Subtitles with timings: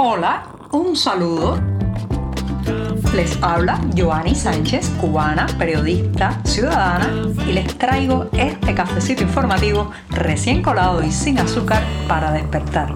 [0.00, 1.58] Hola, un saludo.
[3.16, 7.10] Les habla Joanny Sánchez, cubana, periodista, ciudadana,
[7.44, 12.94] y les traigo este cafecito informativo recién colado y sin azúcar para despertar.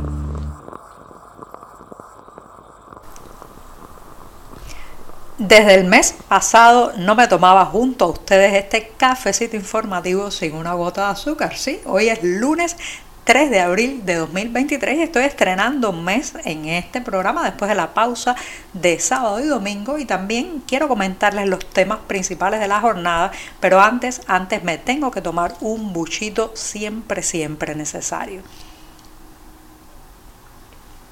[5.38, 10.74] Desde el mes pasado no me tomaba junto a ustedes este cafecito informativo sin una
[10.74, 11.56] gota de azúcar.
[11.56, 12.76] Sí, hoy es lunes
[13.24, 17.76] 3 de abril de 2023 y estoy estrenando un mes en este programa después de
[17.76, 18.34] la pausa
[18.72, 23.30] de sábado y domingo y también quiero comentarles los temas principales de la jornada,
[23.60, 28.42] pero antes, antes me tengo que tomar un buchito siempre, siempre necesario.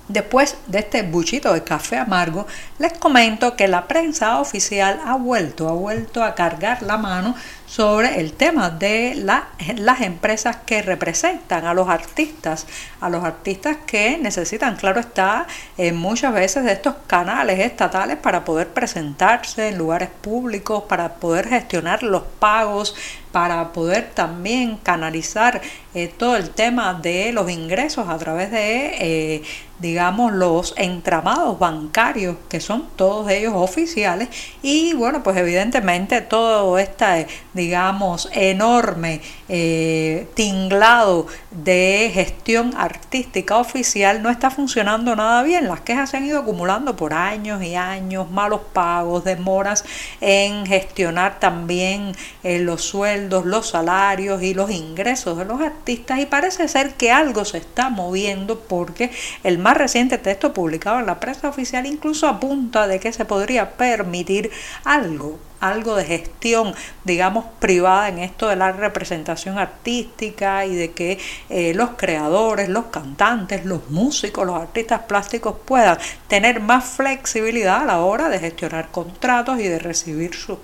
[0.09, 2.45] Después de este buchito de café amargo,
[2.81, 7.37] les comento que la prensa oficial ha vuelto, ha vuelto a cargar la mano
[7.71, 12.67] sobre el tema de las empresas que representan a los artistas,
[13.01, 15.47] a los artistas que necesitan, claro está,
[15.79, 21.49] eh, muchas veces de estos canales estatales para poder presentarse en lugares públicos, para poder
[21.49, 22.97] gestionar los pagos,
[23.33, 25.61] para poder también canalizar
[25.95, 29.43] eh, todo el tema de los ingresos a través de, eh,
[29.79, 34.29] digamos, los entramados bancarios, que son todos ellos oficiales,
[34.63, 37.25] y bueno, pues evidentemente todo esta
[37.61, 45.69] digamos, enorme eh, tinglado de gestión artística oficial no está funcionando nada bien.
[45.69, 49.85] Las quejas se han ido acumulando por años y años, malos pagos, demoras
[50.23, 56.27] en gestionar también eh, los sueldos, los salarios y los ingresos de los artistas y
[56.27, 59.11] parece ser que algo se está moviendo porque
[59.45, 63.73] el más reciente texto publicado en la prensa oficial incluso apunta de que se podría
[63.73, 64.51] permitir
[64.85, 71.19] algo algo de gestión, digamos, privada en esto de la representación artística y de que
[71.49, 75.99] eh, los creadores, los cantantes, los músicos, los artistas plásticos puedan
[76.29, 80.59] tener más flexibilidad a la hora de gestionar contratos y de recibir sus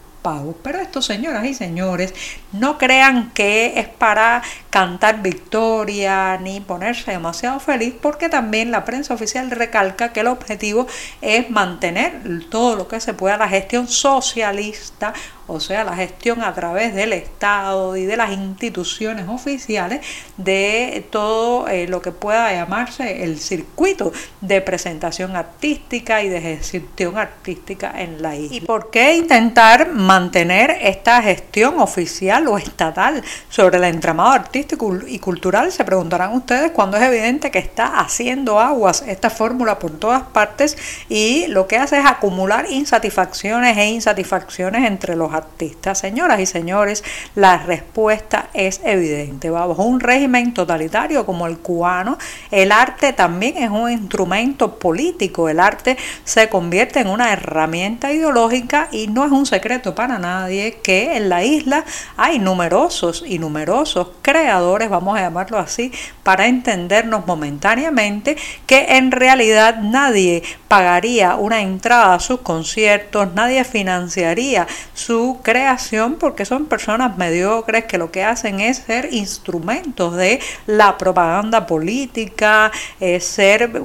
[0.62, 2.12] pero esto, señoras y señores,
[2.52, 9.14] no crean que es para cantar victoria ni ponerse demasiado feliz, porque también la prensa
[9.14, 10.86] oficial recalca que el objetivo
[11.20, 12.20] es mantener
[12.50, 15.12] todo lo que se pueda la gestión socialista
[15.48, 20.04] o sea, la gestión a través del Estado y de las instituciones oficiales
[20.36, 27.16] de todo eh, lo que pueda llamarse el circuito de presentación artística y de gestión
[27.16, 28.56] artística en la isla.
[28.56, 35.18] ¿Y por qué intentar mantener esta gestión oficial o estatal sobre el entramado artístico y
[35.20, 35.70] cultural?
[35.70, 40.76] Se preguntarán ustedes cuando es evidente que está haciendo aguas esta fórmula por todas partes
[41.08, 45.98] y lo que hace es acumular insatisfacciones e insatisfacciones entre los artistas.
[45.98, 47.04] Señoras y señores,
[47.34, 49.50] la respuesta es evidente.
[49.50, 52.18] Bajo un régimen totalitario como el cubano,
[52.50, 55.48] el arte también es un instrumento político.
[55.48, 60.78] El arte se convierte en una herramienta ideológica y no es un secreto para nadie
[60.82, 61.84] que en la isla
[62.16, 65.92] hay numerosos y numerosos creadores, vamos a llamarlo así,
[66.22, 68.36] para entendernos momentáneamente,
[68.66, 76.44] que en realidad nadie pagaría una entrada a sus conciertos, nadie financiaría su creación porque
[76.44, 83.20] son personas mediocres que lo que hacen es ser instrumentos de la propaganda política, eh,
[83.20, 83.82] ser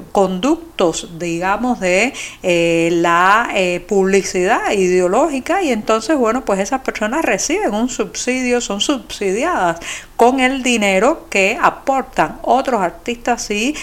[0.82, 2.12] conductos, digamos, de
[2.42, 8.80] eh, la eh, publicidad ideológica y entonces, bueno, pues esas personas reciben un subsidio, son
[8.80, 9.78] subsidiadas
[10.16, 13.74] con el dinero que aportan otros artistas sí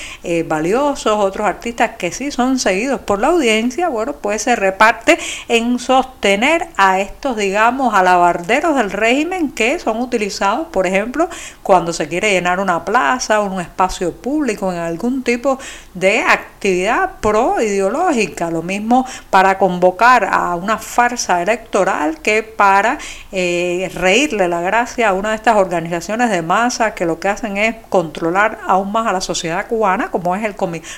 [0.46, 5.80] valiosos, otros artistas que sí son seguidos por la audiencia, bueno, pues se reparte en
[5.80, 11.28] sostener a estos, digamos, alabarderos del régimen que son utilizados, por ejemplo,
[11.62, 15.60] cuando se quiere llenar una plaza un espacio público en algún tipo
[15.94, 16.88] de actividad
[17.22, 18.50] pro ideológica.
[18.51, 22.97] Lo mismo para convocar a una farsa electoral que para
[23.31, 27.57] eh, reírle la gracia a una de estas organizaciones de masa que lo que hacen
[27.57, 30.56] es controlar aún más a la sociedad cubana, como es el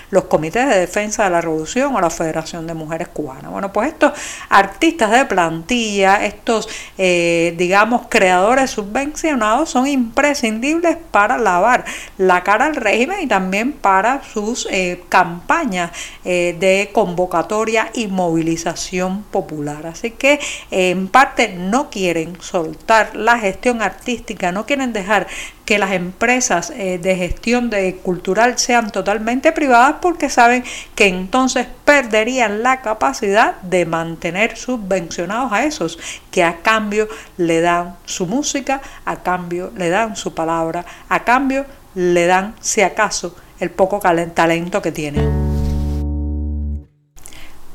[0.10, 3.52] los comités de defensa de la revolución o la Federación de Mujeres Cubanas.
[3.52, 4.12] Bueno, pues estos
[4.50, 6.68] artistas de plantilla, estos,
[6.98, 11.86] eh, digamos, creadores subvencionados son imprescindibles para lavar
[12.18, 15.81] la cara al régimen y también para sus eh, campañas
[16.26, 19.88] eh, de convocatoria y movilización popular.
[19.88, 20.40] Así que
[20.70, 25.28] en parte no quieren soltar la gestión artística, no quieren dejar
[25.66, 32.62] que las empresas de gestión de cultural sean totalmente privadas porque saben que entonces perderían
[32.62, 35.98] la capacidad de mantener subvencionados a esos
[36.30, 37.08] que a cambio
[37.38, 42.82] le dan su música, a cambio le dan su palabra, a cambio le dan, si
[42.82, 45.51] acaso, el poco talento que tienen.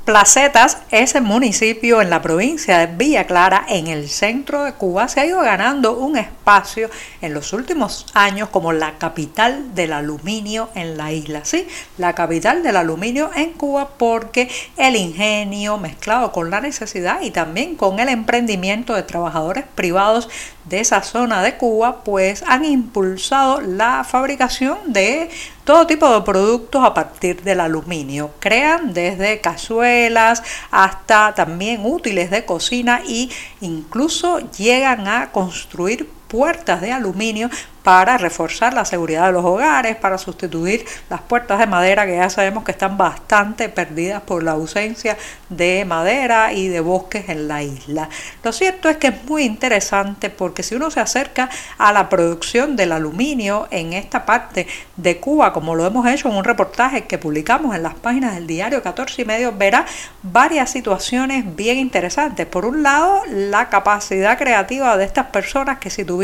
[0.07, 5.19] Placetas, ese municipio en la provincia de Villa Clara, en el centro de Cuba, se
[5.19, 6.89] ha ido ganando un espacio
[7.21, 11.45] en los últimos años como la capital del aluminio en la isla.
[11.45, 11.67] Sí,
[11.99, 17.75] la capital del aluminio en Cuba porque el ingenio mezclado con la necesidad y también
[17.75, 20.29] con el emprendimiento de trabajadores privados
[20.67, 25.31] de esa zona de Cuba, pues han impulsado la fabricación de
[25.67, 28.31] todo tipo de productos a partir del aluminio.
[28.39, 33.29] Crean desde cazuelas hasta también útiles de cocina e
[33.61, 37.51] incluso llegan a construir puertas de aluminio
[37.87, 42.29] para reforzar la seguridad de los hogares, para sustituir las puertas de madera que ya
[42.29, 45.17] sabemos que están bastante perdidas por la ausencia
[45.51, 48.09] de madera y de bosques en la isla.
[48.43, 52.75] Lo cierto es que es muy interesante porque si uno se acerca a la producción
[52.75, 57.19] del aluminio en esta parte de Cuba, como lo hemos hecho en un reportaje que
[57.19, 59.87] publicamos en las páginas del diario 14 y medio, verá
[60.25, 62.47] varias situaciones bien interesantes.
[62.47, 66.16] Por un lado, la capacidad creativa de estas personas que si tuvieran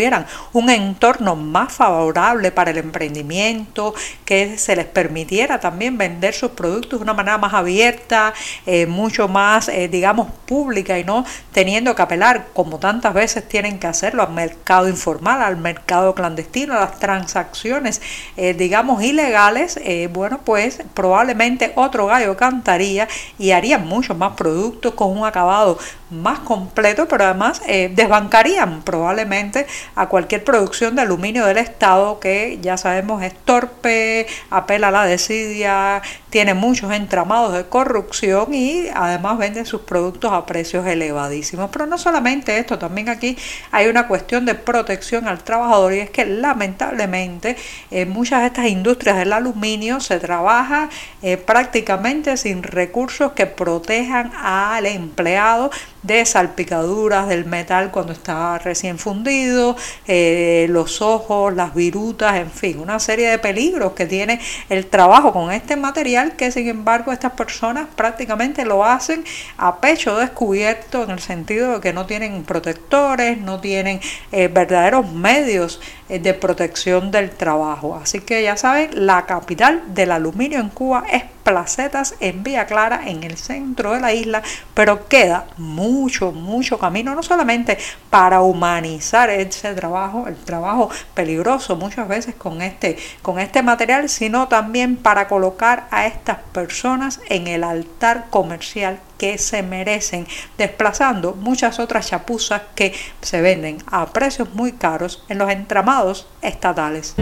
[0.53, 3.95] un entorno más favorable para el emprendimiento,
[4.25, 8.33] que se les permitiera también vender sus productos de una manera más abierta,
[8.67, 13.79] eh, mucho más, eh, digamos, pública y no teniendo que apelar, como tantas veces tienen
[13.79, 18.01] que hacerlo, al mercado informal, al mercado clandestino, a las transacciones,
[18.37, 19.79] eh, digamos, ilegales,
[20.13, 25.79] bueno, pues probablemente otro gallo cantaría y haría mucho más productos con un acabado
[26.11, 32.77] más completo, pero además desbancarían probablemente a cualquier producción de aluminio del Estado que ya
[32.77, 36.03] sabemos es torpe, apela a la desidia,
[36.33, 41.69] tiene muchos entramados de corrupción y además vende sus productos a precios elevadísimos.
[41.71, 43.37] Pero no solamente esto, también aquí
[43.71, 47.59] hay una cuestión de protección al trabajador y es que lamentablemente
[47.91, 50.89] en muchas de estas industrias del aluminio se trabaja
[51.21, 55.71] eh, prácticamente sin recursos que protejan al empleado
[56.03, 59.77] de salpicaduras del metal cuando está recién fundido,
[60.07, 64.41] eh, los ojos, las virutas, en fin, una serie de peligros que tiene
[64.71, 69.25] el trabajo con este material que sin embargo estas personas prácticamente lo hacen
[69.59, 75.13] a pecho descubierto en el sentido de que no tienen protectores, no tienen eh, verdaderos
[75.13, 77.99] medios eh, de protección del trabajo.
[78.01, 83.03] Así que ya saben, la capital del aluminio en Cuba es Placetas en Vía Clara,
[83.07, 84.43] en el centro de la isla,
[84.75, 87.79] pero queda mucho, mucho camino, no solamente
[88.11, 94.49] para humanizar ese trabajo, el trabajo peligroso muchas veces con este, con este material, sino
[94.49, 100.27] también para colocar a estas personas en el altar comercial que se merecen,
[100.59, 107.15] desplazando muchas otras chapuzas que se venden a precios muy caros en los entramados estatales.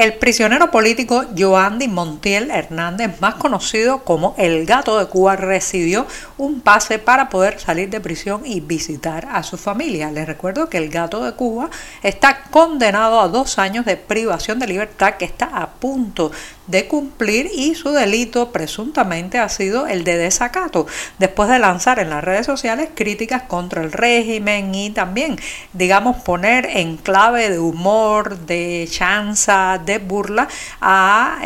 [0.00, 6.06] El prisionero político Joandy Montiel Hernández, más conocido como el Gato de Cuba, recibió
[6.40, 10.10] un pase para poder salir de prisión y visitar a su familia.
[10.10, 11.68] Les recuerdo que el Gato de Cuba
[12.02, 16.32] está condenado a dos años de privación de libertad que está a punto
[16.66, 20.86] de cumplir y su delito presuntamente ha sido el de desacato,
[21.18, 25.36] después de lanzar en las redes sociales críticas contra el régimen y también,
[25.72, 30.48] digamos, poner en clave de humor, de chanza, de burla
[30.80, 31.40] a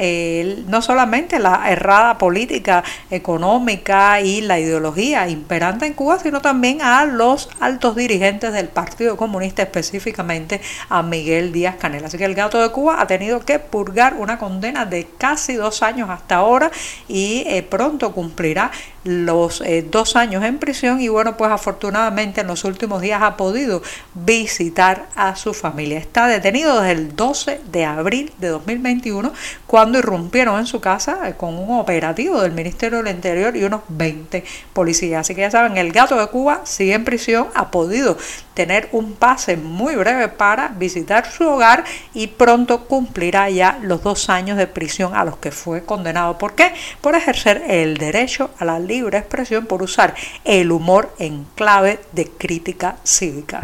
[0.66, 4.83] no solamente la errada política económica y la ideología
[5.28, 11.52] imperante en Cuba, sino también a los altos dirigentes del Partido Comunista, específicamente a Miguel
[11.52, 12.04] Díaz Canel.
[12.04, 15.82] Así que el gato de Cuba ha tenido que purgar una condena de casi dos
[15.82, 16.70] años hasta ahora
[17.08, 18.70] y eh, pronto cumplirá
[19.04, 23.36] los eh, dos años en prisión y bueno pues afortunadamente en los últimos días ha
[23.36, 23.82] podido
[24.14, 25.98] visitar a su familia.
[25.98, 29.32] Está detenido desde el 12 de abril de 2021
[29.74, 33.80] cuando irrumpieron en su casa eh, con un operativo del Ministerio del Interior y unos
[33.88, 35.22] 20 policías.
[35.22, 38.16] Así que ya saben, el gato de Cuba sigue en prisión, ha podido
[38.54, 41.82] tener un pase muy breve para visitar su hogar
[42.14, 46.38] y pronto cumplirá ya los dos años de prisión a los que fue condenado.
[46.38, 46.72] ¿Por qué?
[47.00, 50.14] Por ejercer el derecho a la libre expresión, por usar
[50.44, 53.62] el humor en clave de crítica cívica.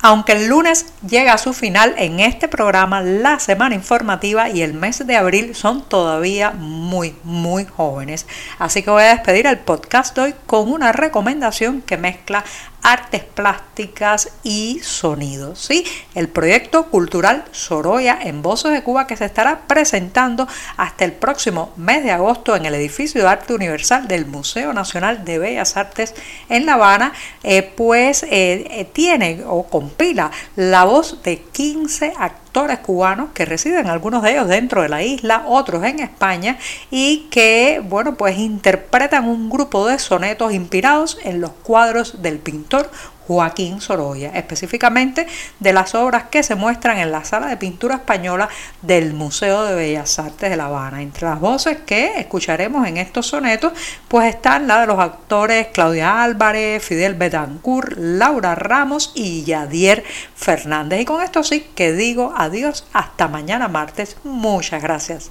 [0.00, 4.74] Aunque el lunes llega a su final en este programa, la semana informativa y el
[4.74, 8.26] mes de abril son todavía muy, muy jóvenes.
[8.60, 12.44] Así que voy a despedir el podcast hoy con una recomendación que mezcla
[12.82, 15.58] artes plásticas y sonidos.
[15.58, 15.84] ¿sí?
[16.14, 21.72] El proyecto cultural Soroya en Voces de Cuba que se estará presentando hasta el próximo
[21.76, 26.14] mes de agosto en el edificio de arte universal del Museo Nacional de Bellas Artes
[26.48, 32.47] en La Habana, eh, pues eh, eh, tiene o compila la voz de 15 actores
[32.80, 36.58] cubanos que residen algunos de ellos dentro de la isla, otros en España
[36.90, 42.90] y que, bueno, pues interpretan un grupo de sonetos inspirados en los cuadros del pintor
[43.28, 45.26] Joaquín Sorolla, específicamente
[45.60, 48.48] de las obras que se muestran en la sala de pintura española
[48.80, 51.02] del Museo de Bellas Artes de La Habana.
[51.02, 53.74] Entre las voces que escucharemos en estos sonetos,
[54.08, 60.04] pues están la de los actores Claudia Álvarez, Fidel Betancourt, Laura Ramos y Yadier
[60.34, 61.02] Fernández.
[61.02, 64.16] Y con esto sí que digo adiós hasta mañana martes.
[64.24, 65.30] Muchas gracias.